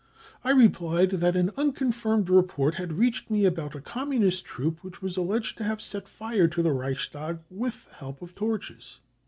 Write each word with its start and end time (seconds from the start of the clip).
I 0.43 0.49
replied 0.49 1.11
that 1.11 1.35
an 1.35 1.51
I 1.55 1.61
unconfirmed 1.61 2.27
report 2.31 2.73
had 2.73 2.93
reached 2.97 3.29
me 3.29 3.45
about 3.45 3.75
a 3.75 3.79
Communist 3.81 4.43
I• 4.47 4.47
troop 4.49 4.83
which 4.83 4.99
was 4.99 5.15
alleged 5.15 5.59
to 5.59 5.63
have 5.63 5.79
set 5.79 6.07
fire 6.07 6.47
to 6.47 6.63
the 6.63 6.71
Reich 6.73 6.97
stag 7.01 7.37
with 7.51 7.85
the 7.87 7.93
help 7.97 8.23
of 8.23 8.33
torches. 8.33 8.97